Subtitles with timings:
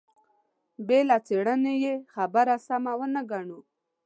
[0.87, 3.59] بې له څېړنې يوه خبره سمه ونه ګڼو.